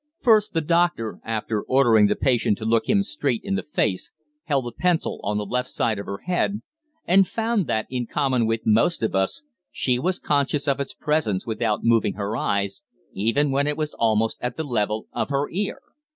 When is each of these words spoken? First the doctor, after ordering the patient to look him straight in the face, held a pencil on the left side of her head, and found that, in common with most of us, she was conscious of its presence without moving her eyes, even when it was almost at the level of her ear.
First 0.23 0.53
the 0.55 0.61
doctor, 0.61 1.19
after 1.23 1.61
ordering 1.61 2.07
the 2.07 2.15
patient 2.15 2.57
to 2.57 2.65
look 2.65 2.89
him 2.89 3.03
straight 3.03 3.41
in 3.43 3.53
the 3.53 3.61
face, 3.61 4.09
held 4.45 4.65
a 4.65 4.71
pencil 4.71 5.19
on 5.21 5.37
the 5.37 5.45
left 5.45 5.69
side 5.69 5.99
of 5.99 6.07
her 6.07 6.17
head, 6.25 6.63
and 7.05 7.27
found 7.27 7.67
that, 7.67 7.85
in 7.87 8.07
common 8.07 8.47
with 8.47 8.61
most 8.65 9.03
of 9.03 9.13
us, 9.13 9.43
she 9.71 9.99
was 9.99 10.17
conscious 10.17 10.67
of 10.67 10.79
its 10.79 10.95
presence 10.95 11.45
without 11.45 11.83
moving 11.83 12.13
her 12.15 12.35
eyes, 12.35 12.81
even 13.13 13.51
when 13.51 13.67
it 13.67 13.77
was 13.77 13.93
almost 13.93 14.39
at 14.41 14.57
the 14.57 14.63
level 14.63 15.05
of 15.13 15.29
her 15.29 15.47
ear. 15.51 15.77